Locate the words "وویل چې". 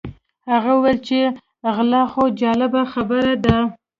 0.75-1.19